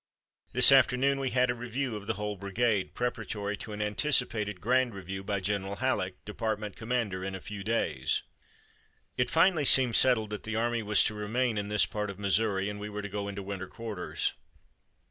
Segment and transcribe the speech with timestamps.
[0.51, 4.95] This afternoon we had a review of the whole brigade, preparatory to an anticipated grand
[4.95, 8.23] review by General Halleck, Department Commander, in a few days."
[9.15, 12.67] It finally seemed settled that the army was to remain in this part of Missouri,
[12.67, 14.33] and we were to go into winter quarters.